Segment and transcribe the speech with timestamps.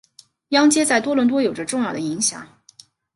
[0.49, 2.49] 央街在多伦多有着重要的影响。